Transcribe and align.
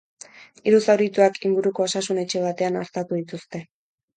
Hiru 0.69 0.79
zaurituak 0.93 1.37
inguruko 1.49 1.87
osasun 1.91 2.23
etxe 2.25 2.45
batean 2.49 2.81
artatu 2.85 3.21
dituzte. 3.21 3.63